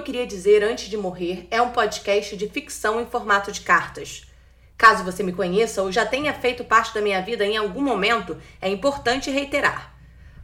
eu 0.00 0.04
queria 0.04 0.26
dizer 0.26 0.64
antes 0.64 0.88
de 0.88 0.96
morrer 0.96 1.46
é 1.50 1.60
um 1.60 1.72
podcast 1.72 2.34
de 2.34 2.48
ficção 2.48 3.02
em 3.02 3.06
formato 3.06 3.52
de 3.52 3.60
cartas. 3.60 4.22
Caso 4.74 5.04
você 5.04 5.22
me 5.22 5.30
conheça 5.30 5.82
ou 5.82 5.92
já 5.92 6.06
tenha 6.06 6.32
feito 6.32 6.64
parte 6.64 6.94
da 6.94 7.02
minha 7.02 7.20
vida 7.20 7.44
em 7.44 7.58
algum 7.58 7.82
momento, 7.82 8.38
é 8.62 8.70
importante 8.70 9.30
reiterar. 9.30 9.94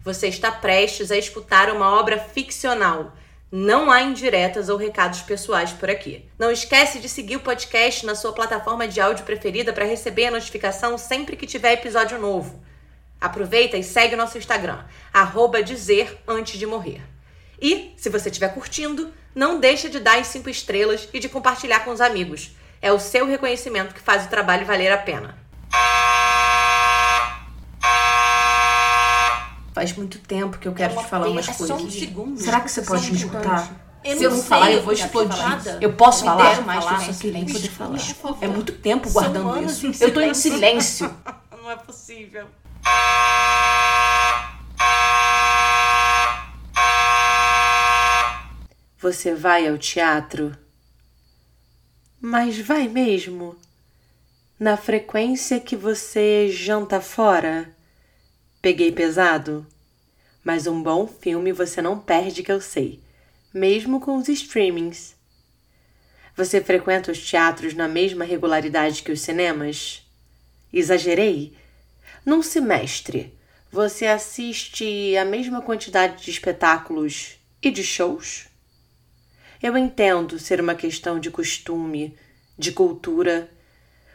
Você 0.03 0.29
está 0.29 0.53
prestes 0.53 1.11
a 1.11 1.17
escutar 1.17 1.71
uma 1.71 1.99
obra 1.99 2.19
ficcional. 2.19 3.15
Não 3.51 3.91
há 3.91 4.03
indiretas 4.03 4.69
ou 4.69 4.77
recados 4.77 5.23
pessoais 5.23 5.73
por 5.73 5.89
aqui. 5.89 6.29
Não 6.39 6.51
esquece 6.51 6.99
de 6.99 7.09
seguir 7.09 7.37
o 7.37 7.41
podcast 7.41 8.05
na 8.05 8.15
sua 8.15 8.35
plataforma 8.35 8.87
de 8.87 9.01
áudio 9.01 9.25
preferida 9.25 9.73
para 9.73 9.87
receber 9.87 10.27
a 10.27 10.33
notificação 10.33 10.99
sempre 10.99 11.35
que 11.35 11.47
tiver 11.47 11.73
episódio 11.73 12.19
novo. 12.19 12.63
Aproveita 13.19 13.79
e 13.79 13.83
segue 13.83 14.17
o 14.17 14.19
nosso 14.19 14.37
Instagram, 14.37 14.85
arroba 15.15 15.63
dizer 15.63 16.21
antes 16.29 16.59
de 16.59 16.67
morrer. 16.67 17.01
E, 17.59 17.95
se 17.97 18.11
você 18.11 18.29
estiver 18.29 18.53
curtindo, 18.53 19.11
não 19.37 19.61
deixa 19.61 19.91
de 19.91 20.01
dar 20.01 20.19
as 20.19 20.29
5 20.29 20.49
estrelas 20.49 21.07
e 21.13 21.21
de 21.21 21.29
compartilhar 21.29 21.81
com 21.81 21.91
os 21.91 22.01
amigos. 22.01 22.53
É 22.81 22.91
o 22.91 22.99
seu 22.99 23.27
reconhecimento 23.27 23.95
que 23.95 24.01
faz 24.01 24.25
o 24.25 24.29
trabalho 24.29 24.65
valer 24.65 24.91
a 24.91 24.97
pena. 24.97 25.37
Faz 29.75 29.93
muito 29.93 30.19
tempo 30.21 30.57
que 30.57 30.67
eu 30.67 30.73
quero 30.73 30.95
É 30.95 30.97
uma 30.97 31.05
te 31.05 31.11
falar 31.11 31.29
umas 31.29 31.47
é 31.47 31.53
coisas. 31.53 31.79
só 31.79 31.85
um 31.85 31.91
segundo. 31.91 32.41
Será 32.41 32.63
que 32.63 32.71
você 32.71 32.83
Só 32.83 32.95
pode 32.95 33.09
um 33.09 33.11
me 33.11 33.17
escutar? 33.19 33.71
Eu 34.03 34.17
Se 34.17 34.25
eu 34.25 34.31
não 34.31 34.39
sei 34.39 34.49
falar, 34.49 34.73
eu 34.73 34.83
vou 34.83 34.97
tá 34.97 35.05
explodir. 35.05 35.83
Eu 35.83 35.93
posso 35.93 36.25
Me 36.25 36.31
falar? 36.31 36.63
mais 36.63 36.83
falar, 36.85 37.01
silêncio, 37.01 37.15
só 37.15 37.21
queria 37.21 37.45
poder 37.45 37.69
falar. 37.69 37.99
É 38.41 38.47
muito 38.47 38.73
tempo 38.73 39.11
guardando 39.11 39.63
isso. 39.65 39.93
Eu 40.03 40.15
tô 40.15 40.21
em 40.21 40.33
silêncio. 40.33 41.09
silêncio. 41.09 41.15
Não 41.61 41.71
é 41.71 41.77
possível. 41.77 42.47
Você 49.09 49.37
vai 49.37 49.69
ao 49.69 49.79
teatro? 49.79 50.53
Mas 52.21 52.59
vai 52.59 52.89
mesmo? 52.89 53.57
Na 54.59 54.77
frequência 54.77 55.61
que 55.61 55.77
você 55.77 56.49
janta 56.49 57.01
fora? 57.01 57.73
Peguei 58.61 58.91
pesado? 58.91 59.65
Mas 60.43 60.67
um 60.67 60.83
bom 60.83 61.07
filme 61.07 61.53
você 61.53 61.81
não 61.81 62.01
perde, 62.01 62.43
que 62.43 62.51
eu 62.51 62.61
sei, 62.61 63.01
mesmo 63.55 64.01
com 64.01 64.17
os 64.17 64.29
streamings. 64.29 65.15
Você 66.35 66.61
frequenta 66.61 67.13
os 67.13 67.25
teatros 67.25 67.75
na 67.75 67.87
mesma 67.87 68.25
regularidade 68.25 69.05
que 69.05 69.13
os 69.13 69.21
cinemas? 69.21 70.05
Exagerei? 70.73 71.57
Num 72.25 72.43
semestre, 72.43 73.39
você 73.71 74.07
assiste 74.07 75.17
a 75.17 75.25
mesma 75.25 75.63
quantidade 75.63 76.25
de 76.25 76.31
espetáculos 76.33 77.37
e 77.63 77.71
de 77.71 77.85
shows? 77.85 78.49
Eu 79.63 79.77
entendo 79.77 80.39
ser 80.39 80.61
uma 80.61 80.75
questão 80.75 81.19
de 81.19 81.31
costume, 81.31 82.17
de 82.59 82.73
cultura. 82.73 83.51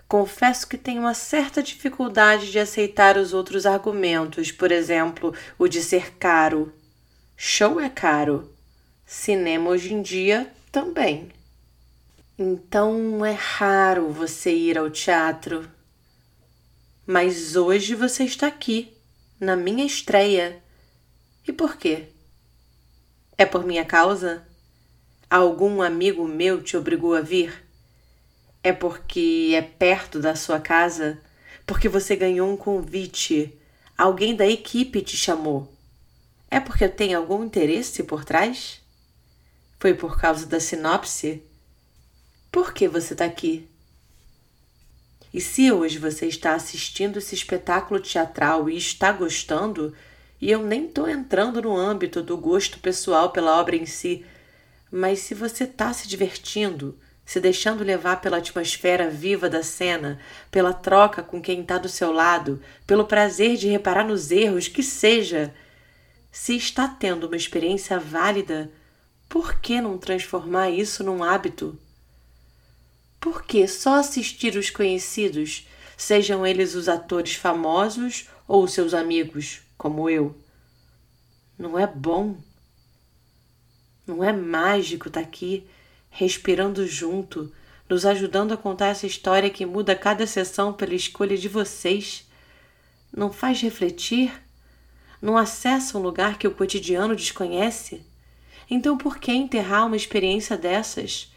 Confesso 0.07 0.67
que 0.67 0.77
tenho 0.77 1.01
uma 1.01 1.13
certa 1.13 1.63
dificuldade 1.63 2.51
de 2.51 2.59
aceitar 2.59 3.17
os 3.17 3.33
outros 3.33 3.65
argumentos, 3.65 4.51
por 4.51 4.71
exemplo, 4.71 5.33
o 5.57 5.67
de 5.67 5.81
ser 5.81 6.15
caro. 6.17 6.73
Show 7.35 7.79
é 7.79 7.89
caro. 7.89 8.53
Cinema 9.05 9.69
hoje 9.69 9.93
em 9.93 10.01
dia 10.01 10.51
também. 10.71 11.29
Então 12.37 13.25
é 13.25 13.33
raro 13.33 14.09
você 14.09 14.53
ir 14.53 14.77
ao 14.77 14.89
teatro. 14.89 15.69
Mas 17.05 17.55
hoje 17.55 17.95
você 17.95 18.23
está 18.23 18.47
aqui, 18.47 18.93
na 19.39 19.55
minha 19.55 19.85
estreia. 19.85 20.61
E 21.47 21.51
por 21.51 21.77
quê? 21.77 22.09
É 23.37 23.45
por 23.45 23.65
minha 23.65 23.83
causa? 23.83 24.47
Algum 25.31 25.81
amigo 25.81 26.27
meu 26.27 26.61
te 26.61 26.75
obrigou 26.75 27.15
a 27.15 27.21
vir? 27.21 27.65
É 28.61 28.73
porque 28.73 29.53
é 29.55 29.61
perto 29.61 30.19
da 30.19 30.35
sua 30.35 30.59
casa? 30.59 31.21
Porque 31.65 31.87
você 31.87 32.17
ganhou 32.17 32.51
um 32.51 32.57
convite? 32.57 33.57
Alguém 33.97 34.35
da 34.35 34.45
equipe 34.45 35.01
te 35.01 35.15
chamou? 35.15 35.73
É 36.49 36.59
porque 36.59 36.85
tem 36.89 37.13
algum 37.13 37.45
interesse 37.45 38.03
por 38.03 38.25
trás? 38.25 38.81
Foi 39.79 39.93
por 39.93 40.19
causa 40.19 40.45
da 40.45 40.59
sinopse? 40.59 41.41
Por 42.51 42.73
que 42.73 42.89
você 42.89 43.13
está 43.13 43.23
aqui? 43.23 43.69
E 45.33 45.39
se 45.39 45.71
hoje 45.71 45.97
você 45.97 46.25
está 46.25 46.55
assistindo 46.55 47.19
esse 47.19 47.35
espetáculo 47.35 48.01
teatral 48.01 48.69
e 48.69 48.75
está 48.75 49.13
gostando, 49.13 49.95
e 50.41 50.51
eu 50.51 50.61
nem 50.61 50.87
estou 50.87 51.07
entrando 51.07 51.61
no 51.61 51.77
âmbito 51.77 52.21
do 52.21 52.35
gosto 52.35 52.79
pessoal 52.79 53.31
pela 53.31 53.57
obra 53.61 53.77
em 53.77 53.85
si, 53.85 54.25
mas 54.91 55.19
se 55.19 55.33
você 55.33 55.63
está 55.63 55.93
se 55.93 56.07
divertindo, 56.07 56.99
se 57.23 57.39
deixando 57.39 57.83
levar 57.83 58.19
pela 58.19 58.37
atmosfera 58.37 59.09
viva 59.09 59.49
da 59.49 59.63
cena, 59.63 60.19
pela 60.49 60.73
troca 60.73 61.23
com 61.23 61.41
quem 61.41 61.61
está 61.61 61.77
do 61.77 61.87
seu 61.87 62.11
lado, 62.11 62.61
pelo 62.85 63.05
prazer 63.05 63.55
de 63.55 63.69
reparar 63.69 64.03
nos 64.03 64.31
erros, 64.31 64.67
que 64.67 64.83
seja, 64.83 65.53
se 66.29 66.57
está 66.57 66.89
tendo 66.89 67.27
uma 67.27 67.37
experiência 67.37 67.97
válida, 67.97 68.69
por 69.29 69.61
que 69.61 69.79
não 69.79 69.97
transformar 69.97 70.69
isso 70.71 71.05
num 71.05 71.23
hábito? 71.23 71.79
Por 73.17 73.45
que 73.45 73.65
só 73.65 73.95
assistir 73.95 74.57
os 74.57 74.69
conhecidos, 74.69 75.67
sejam 75.95 76.45
eles 76.45 76.75
os 76.75 76.89
atores 76.89 77.35
famosos 77.35 78.27
ou 78.45 78.67
seus 78.67 78.93
amigos, 78.93 79.61
como 79.77 80.09
eu? 80.09 80.35
Não 81.57 81.79
é 81.79 81.87
bom? 81.87 82.35
Não 84.05 84.23
é 84.23 84.33
mágico 84.33 85.07
estar 85.07 85.19
aqui, 85.19 85.67
respirando 86.09 86.87
junto, 86.87 87.51
nos 87.87 88.05
ajudando 88.05 88.53
a 88.53 88.57
contar 88.57 88.87
essa 88.87 89.05
história 89.05 89.49
que 89.49 89.65
muda 89.65 89.95
cada 89.95 90.25
sessão 90.25 90.73
pela 90.73 90.95
escolha 90.95 91.37
de 91.37 91.47
vocês? 91.47 92.27
Não 93.15 93.31
faz 93.31 93.61
refletir? 93.61 94.31
Não 95.21 95.37
acessa 95.37 95.97
um 95.97 96.01
lugar 96.01 96.37
que 96.37 96.47
o 96.47 96.55
cotidiano 96.55 97.15
desconhece? 97.15 98.05
Então 98.69 98.97
por 98.97 99.17
que 99.17 99.31
enterrar 99.31 99.85
uma 99.85 99.97
experiência 99.97 100.57
dessas? 100.57 101.31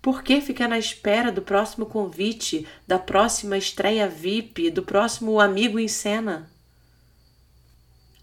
Por 0.00 0.22
que 0.24 0.40
ficar 0.40 0.66
na 0.66 0.78
espera 0.78 1.30
do 1.30 1.42
próximo 1.42 1.86
convite, 1.86 2.66
da 2.86 2.98
próxima 2.98 3.56
estreia 3.56 4.08
VIP, 4.08 4.70
do 4.70 4.82
próximo 4.82 5.38
amigo 5.38 5.78
em 5.78 5.86
cena? 5.86 6.50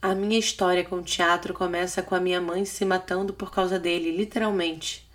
A 0.02 0.16
minha 0.16 0.40
história 0.40 0.86
com 0.86 0.96
o 0.96 1.04
teatro 1.04 1.54
começa 1.54 2.02
com 2.02 2.16
a 2.16 2.22
minha 2.22 2.40
mãe 2.40 2.64
se 2.64 2.86
matando 2.86 3.34
por 3.34 3.52
causa 3.52 3.78
dele, 3.78 4.16
literalmente, 4.16 5.06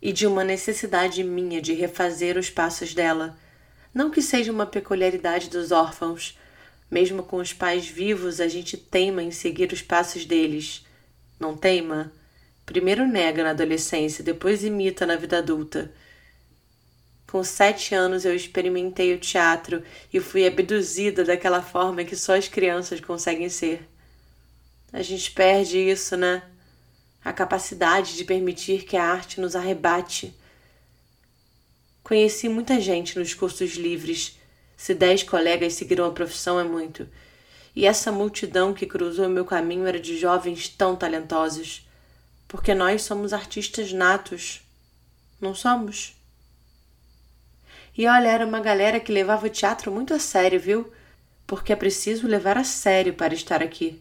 e 0.00 0.12
de 0.12 0.26
uma 0.26 0.44
necessidade 0.44 1.24
minha 1.24 1.62
de 1.62 1.72
refazer 1.72 2.36
os 2.36 2.50
passos 2.50 2.92
dela. 2.92 3.34
Não 3.94 4.10
que 4.10 4.20
seja 4.20 4.52
uma 4.52 4.66
peculiaridade 4.66 5.48
dos 5.48 5.72
órfãos. 5.72 6.38
Mesmo 6.90 7.22
com 7.22 7.38
os 7.38 7.54
pais 7.54 7.88
vivos, 7.88 8.38
a 8.38 8.46
gente 8.46 8.76
teima 8.76 9.22
em 9.22 9.30
seguir 9.30 9.72
os 9.72 9.80
passos 9.80 10.26
deles. 10.26 10.84
Não 11.40 11.56
teima? 11.56 12.12
Primeiro 12.66 13.08
nega 13.08 13.42
na 13.42 13.50
adolescência, 13.50 14.22
depois 14.22 14.62
imita 14.62 15.06
na 15.06 15.16
vida 15.16 15.38
adulta. 15.38 15.90
Com 17.26 17.42
sete 17.42 17.94
anos 17.94 18.26
eu 18.26 18.34
experimentei 18.36 19.14
o 19.14 19.18
teatro 19.18 19.82
e 20.12 20.20
fui 20.20 20.46
abduzida 20.46 21.24
daquela 21.24 21.62
forma 21.62 22.04
que 22.04 22.14
só 22.14 22.36
as 22.36 22.48
crianças 22.48 23.00
conseguem 23.00 23.48
ser. 23.48 23.95
A 24.92 25.02
gente 25.02 25.30
perde 25.32 25.78
isso, 25.78 26.16
né? 26.16 26.42
A 27.24 27.32
capacidade 27.32 28.16
de 28.16 28.24
permitir 28.24 28.84
que 28.84 28.96
a 28.96 29.04
arte 29.04 29.40
nos 29.40 29.56
arrebate. 29.56 30.34
Conheci 32.02 32.48
muita 32.48 32.80
gente 32.80 33.18
nos 33.18 33.34
cursos 33.34 33.74
livres. 33.74 34.38
Se 34.76 34.94
dez 34.94 35.22
colegas 35.22 35.74
seguiram 35.74 36.06
a 36.06 36.12
profissão 36.12 36.60
é 36.60 36.64
muito. 36.64 37.08
E 37.74 37.84
essa 37.84 38.12
multidão 38.12 38.72
que 38.72 38.86
cruzou 38.86 39.28
meu 39.28 39.44
caminho 39.44 39.86
era 39.86 39.98
de 39.98 40.16
jovens 40.16 40.68
tão 40.68 40.94
talentosos. 40.94 41.86
Porque 42.46 42.74
nós 42.74 43.02
somos 43.02 43.32
artistas 43.32 43.92
natos. 43.92 44.62
Não 45.40 45.54
somos? 45.54 46.14
E 47.98 48.06
olha, 48.06 48.28
era 48.28 48.46
uma 48.46 48.60
galera 48.60 49.00
que 49.00 49.10
levava 49.10 49.46
o 49.46 49.50
teatro 49.50 49.90
muito 49.90 50.14
a 50.14 50.18
sério, 50.18 50.60
viu? 50.60 50.92
Porque 51.46 51.72
é 51.72 51.76
preciso 51.76 52.26
levar 52.26 52.56
a 52.56 52.64
sério 52.64 53.14
para 53.14 53.34
estar 53.34 53.62
aqui. 53.62 54.00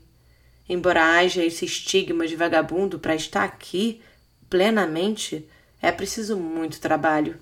Embora 0.67 1.17
haja 1.17 1.43
esse 1.43 1.65
estigma 1.65 2.25
de 2.27 2.35
vagabundo 2.35 2.97
para 2.97 3.15
estar 3.15 3.43
aqui 3.43 4.01
plenamente, 4.49 5.47
é 5.81 5.91
preciso 5.91 6.37
muito 6.37 6.79
trabalho. 6.79 7.39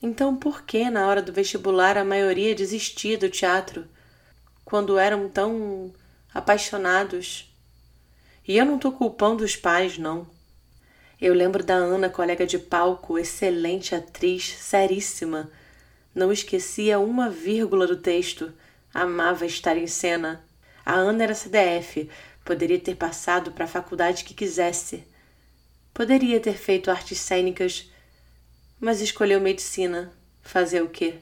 Então, 0.00 0.36
por 0.36 0.62
que 0.62 0.88
na 0.88 1.08
hora 1.08 1.20
do 1.20 1.32
vestibular 1.32 1.98
a 1.98 2.04
maioria 2.04 2.54
desistia 2.54 3.18
do 3.18 3.28
teatro 3.28 3.84
quando 4.64 4.96
eram 4.96 5.28
tão 5.28 5.92
apaixonados? 6.32 7.52
E 8.46 8.56
eu 8.56 8.64
não 8.64 8.78
tô 8.78 8.92
culpando 8.92 9.42
os 9.42 9.56
pais, 9.56 9.98
não. 9.98 10.28
Eu 11.20 11.34
lembro 11.34 11.64
da 11.64 11.74
Ana, 11.74 12.08
colega 12.08 12.46
de 12.46 12.60
palco, 12.60 13.18
excelente 13.18 13.92
atriz, 13.92 14.54
seríssima. 14.56 15.50
Não 16.14 16.30
esquecia 16.30 17.00
uma 17.00 17.28
vírgula 17.28 17.88
do 17.88 17.96
texto. 17.96 18.52
Amava 18.94 19.44
estar 19.44 19.76
em 19.76 19.88
cena. 19.88 20.44
A 20.86 20.94
Ana 20.94 21.24
era 21.24 21.34
CDF, 21.34 22.08
poderia 22.48 22.80
ter 22.80 22.96
passado 22.96 23.52
para 23.52 23.66
a 23.66 23.68
faculdade 23.68 24.24
que 24.24 24.32
quisesse. 24.32 25.04
Poderia 25.92 26.40
ter 26.40 26.54
feito 26.54 26.90
artes 26.90 27.18
cênicas, 27.18 27.90
mas 28.80 29.02
escolheu 29.02 29.38
medicina. 29.38 30.10
Fazer 30.40 30.82
o 30.82 30.88
quê? 30.88 31.16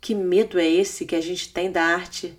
Que 0.00 0.12
medo 0.12 0.58
é 0.58 0.68
esse 0.68 1.06
que 1.06 1.14
a 1.14 1.20
gente 1.20 1.52
tem 1.52 1.70
da 1.70 1.84
arte? 1.84 2.36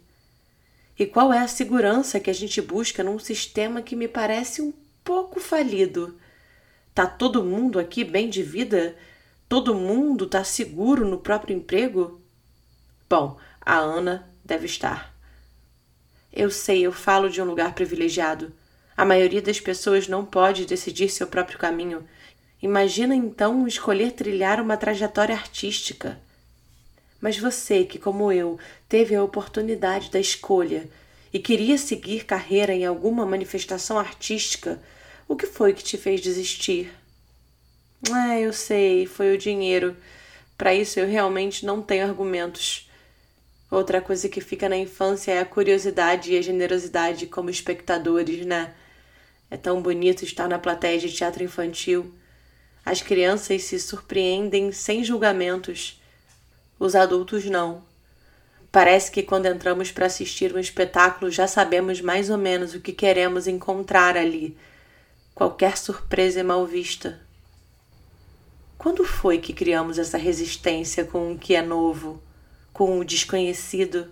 E 0.99 1.05
qual 1.05 1.31
é 1.31 1.39
a 1.39 1.47
segurança 1.47 2.19
que 2.19 2.29
a 2.29 2.33
gente 2.33 2.61
busca 2.61 3.01
num 3.01 3.17
sistema 3.17 3.81
que 3.81 3.95
me 3.95 4.09
parece 4.09 4.61
um 4.61 4.73
pouco 5.01 5.39
falido? 5.39 6.19
Tá 6.93 7.07
todo 7.07 7.41
mundo 7.41 7.79
aqui 7.79 8.03
bem 8.03 8.29
de 8.29 8.43
vida? 8.43 8.97
Todo 9.47 9.73
mundo 9.73 10.27
tá 10.27 10.43
seguro 10.43 11.07
no 11.07 11.19
próprio 11.19 11.55
emprego? 11.55 12.21
Bom, 13.09 13.39
a 13.61 13.77
Ana 13.77 14.29
deve 14.43 14.65
estar. 14.65 15.14
Eu 16.35 16.51
sei, 16.51 16.85
eu 16.85 16.91
falo 16.91 17.29
de 17.29 17.41
um 17.41 17.45
lugar 17.45 17.73
privilegiado. 17.73 18.51
A 18.97 19.05
maioria 19.05 19.41
das 19.41 19.59
pessoas 19.59 20.07
não 20.07 20.25
pode 20.25 20.65
decidir 20.65 21.09
seu 21.09 21.27
próprio 21.27 21.57
caminho. 21.57 22.05
Imagina 22.61 23.15
então 23.15 23.65
escolher 23.67 24.11
trilhar 24.11 24.59
uma 24.59 24.75
trajetória 24.75 25.33
artística. 25.33 26.19
Mas 27.21 27.37
você, 27.37 27.85
que 27.85 27.97
como 27.97 28.31
eu, 28.31 28.59
teve 28.89 29.15
a 29.15 29.23
oportunidade 29.23 30.11
da 30.11 30.19
escolha 30.19 30.89
e 31.31 31.39
queria 31.39 31.77
seguir 31.77 32.25
carreira 32.25 32.73
em 32.73 32.85
alguma 32.85 33.25
manifestação 33.25 33.97
artística, 33.97 34.81
o 35.27 35.35
que 35.35 35.47
foi 35.47 35.73
que 35.73 35.83
te 35.83 35.97
fez 35.97 36.19
desistir? 36.19 36.91
É, 38.29 38.41
eu 38.41 38.51
sei, 38.51 39.05
foi 39.05 39.33
o 39.33 39.37
dinheiro. 39.37 39.95
Para 40.57 40.73
isso 40.73 40.99
eu 40.99 41.07
realmente 41.07 41.65
não 41.65 41.81
tenho 41.81 42.05
argumentos. 42.05 42.84
Outra 43.69 43.99
coisa 43.99 44.29
que 44.29 44.41
fica 44.41 44.69
na 44.69 44.77
infância 44.77 45.31
é 45.31 45.39
a 45.39 45.45
curiosidade 45.45 46.31
e 46.31 46.37
a 46.37 46.41
generosidade 46.41 47.25
como 47.25 47.49
espectadores, 47.49 48.45
né? 48.45 48.73
É 49.49 49.57
tão 49.57 49.81
bonito 49.81 50.23
estar 50.23 50.47
na 50.47 50.59
plateia 50.59 50.99
de 50.99 51.11
teatro 51.11 51.43
infantil. 51.43 52.13
As 52.85 53.01
crianças 53.01 53.63
se 53.63 53.79
surpreendem 53.79 54.71
sem 54.71 55.03
julgamentos. 55.03 55.99
Os 56.79 56.95
adultos 56.95 57.45
não. 57.45 57.83
Parece 58.71 59.09
que 59.09 59.23
quando 59.23 59.45
entramos 59.45 59.91
para 59.91 60.05
assistir 60.05 60.53
um 60.53 60.59
espetáculo 60.59 61.31
já 61.31 61.47
sabemos 61.47 62.01
mais 62.01 62.29
ou 62.29 62.37
menos 62.37 62.75
o 62.75 62.81
que 62.81 62.91
queremos 62.91 63.47
encontrar 63.47 64.17
ali. 64.17 64.55
Qualquer 65.33 65.77
surpresa 65.77 66.41
é 66.41 66.43
mal 66.43 66.65
vista. 66.65 67.19
Quando 68.77 69.03
foi 69.03 69.39
que 69.39 69.53
criamos 69.53 69.97
essa 69.97 70.17
resistência 70.17 71.05
com 71.05 71.31
o 71.31 71.39
que 71.39 71.55
é 71.55 71.61
novo, 71.61 72.21
com 72.75 72.99
o 72.99 73.05
desconhecido? 73.05 74.07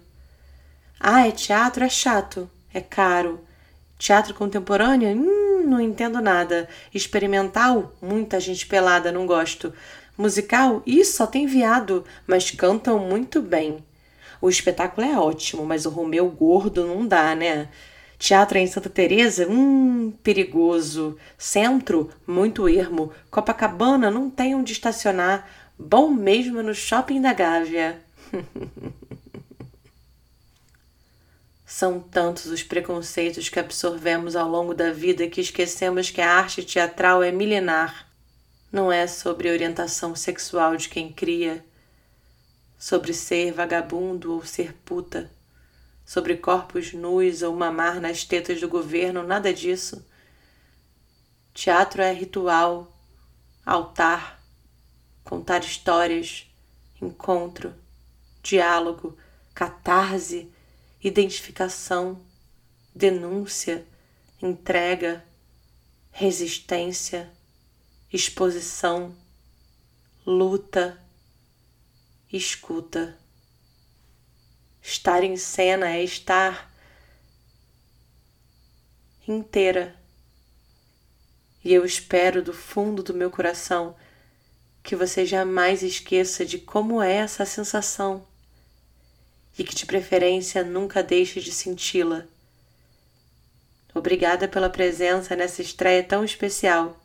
Ah, 0.97 1.27
é 1.27 1.31
teatro? 1.31 1.83
É 1.83 1.89
chato, 1.89 2.49
é 2.73 2.79
caro 2.79 3.39
Teatro 3.97 4.33
contemporâneo? 4.33 5.09
Hum, 5.15 5.63
não 5.65 5.79
entendo 5.79 6.19
nada. 6.19 6.67
Experimental? 6.93 7.93
Muita 8.01 8.39
gente 8.39 8.65
pelada, 8.65 9.11
não 9.11 9.25
gosto. 9.25 9.73
Musical? 10.17 10.81
Isso, 10.85 11.17
só 11.17 11.27
tem 11.27 11.45
viado, 11.45 12.03
mas 12.27 12.51
cantam 12.51 12.99
muito 12.99 13.41
bem. 13.41 13.83
O 14.41 14.49
espetáculo 14.49 15.07
é 15.07 15.17
ótimo, 15.17 15.65
mas 15.65 15.85
o 15.85 15.89
Romeu 15.89 16.29
gordo 16.29 16.85
não 16.85 17.07
dá, 17.07 17.33
né? 17.33 17.69
Teatro 18.19 18.57
em 18.57 18.67
Santa 18.67 18.89
Teresa? 18.89 19.47
Hum, 19.49 20.11
perigoso. 20.21 21.17
Centro? 21.37 22.09
Muito 22.27 22.67
ermo. 22.67 23.11
Copacabana? 23.31 24.11
Não 24.11 24.29
tem 24.29 24.55
onde 24.55 24.73
estacionar. 24.73 25.47
Bom 25.79 26.09
mesmo 26.09 26.61
no 26.61 26.73
shopping 26.73 27.21
da 27.21 27.33
Gávea. 27.33 28.01
São 31.65 31.99
tantos 31.99 32.45
os 32.47 32.63
preconceitos 32.63 33.49
que 33.49 33.59
absorvemos 33.59 34.35
ao 34.35 34.47
longo 34.49 34.73
da 34.73 34.91
vida 34.91 35.27
que 35.27 35.41
esquecemos 35.41 36.09
que 36.09 36.21
a 36.21 36.31
arte 36.31 36.63
teatral 36.63 37.23
é 37.23 37.31
milenar. 37.31 38.09
Não 38.71 38.91
é 38.91 39.07
sobre 39.07 39.51
orientação 39.51 40.15
sexual 40.15 40.75
de 40.75 40.89
quem 40.89 41.11
cria, 41.11 41.65
sobre 42.77 43.13
ser 43.13 43.53
vagabundo 43.53 44.33
ou 44.33 44.43
ser 44.45 44.73
puta, 44.85 45.31
sobre 46.05 46.37
corpos 46.37 46.91
nus 46.93 47.41
ou 47.41 47.55
mamar 47.55 48.01
nas 48.01 48.23
tetas 48.23 48.59
do 48.59 48.67
governo, 48.67 49.23
nada 49.23 49.53
disso. 49.53 50.05
Teatro 51.53 52.01
é 52.01 52.11
ritual, 52.11 52.91
altar, 53.65 54.43
contar 55.23 55.59
histórias, 55.63 56.47
encontro, 57.01 57.73
diálogo, 58.43 59.17
catarse 59.55 60.53
identificação, 61.03 62.23
denúncia, 62.95 63.85
entrega, 64.41 65.25
resistência, 66.11 67.29
exposição, 68.11 69.15
luta, 70.25 70.97
escuta. 72.31 73.17
Estar 74.81 75.23
em 75.23 75.35
cena 75.35 75.89
é 75.89 76.03
estar 76.03 76.73
inteira. 79.27 79.95
E 81.63 81.73
eu 81.73 81.85
espero 81.85 82.41
do 82.41 82.53
fundo 82.53 83.03
do 83.03 83.13
meu 83.13 83.31
coração 83.31 83.95
que 84.81 84.95
você 84.95 85.25
jamais 85.25 85.81
esqueça 85.81 86.45
de 86.45 86.59
como 86.59 87.01
é 87.01 87.13
essa 87.13 87.45
sensação 87.45 88.27
e 89.57 89.63
que 89.63 89.75
de 89.75 89.85
preferência 89.85 90.63
nunca 90.63 91.03
deixe 91.03 91.39
de 91.39 91.51
senti-la. 91.51 92.25
Obrigada 93.93 94.47
pela 94.47 94.69
presença 94.69 95.35
nessa 95.35 95.61
estreia 95.61 96.03
tão 96.03 96.23
especial. 96.25 96.99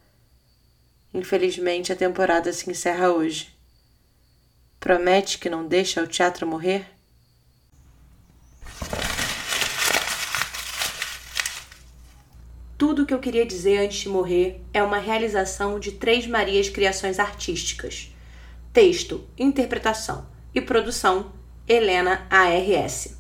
Infelizmente 1.13 1.93
a 1.93 1.97
temporada 1.97 2.53
se 2.53 2.71
encerra 2.71 3.11
hoje. 3.11 3.55
Promete 4.81 5.39
que 5.39 5.51
não 5.51 5.67
deixa 5.67 6.03
o 6.03 6.07
teatro 6.07 6.47
morrer? 6.47 6.87
Tudo 12.79 13.03
o 13.03 13.07
que 13.07 13.13
eu 13.13 13.19
queria 13.19 13.45
dizer 13.45 13.79
antes 13.79 13.99
de 13.99 14.09
morrer 14.09 14.63
é 14.73 14.83
uma 14.83 14.99
realização 14.99 15.81
de 15.81 15.93
Três 15.93 16.27
Marias 16.27 16.69
Criações 16.69 17.19
Artísticas. 17.19 18.15
Texto, 18.73 19.29
interpretação 19.37 20.27
e 20.55 20.61
produção 20.61 21.33
Helena 21.69 22.27
ARS. 22.31 23.15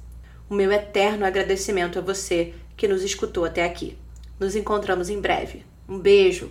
O 0.48 0.54
meu 0.54 0.72
eterno 0.72 1.26
agradecimento 1.26 1.98
a 1.98 2.02
você 2.02 2.54
que 2.78 2.88
nos 2.88 3.02
escutou 3.02 3.44
até 3.44 3.62
aqui. 3.62 3.98
Nos 4.40 4.56
encontramos 4.56 5.10
em 5.10 5.20
breve. 5.20 5.66
Um 5.86 5.98
beijo! 5.98 6.50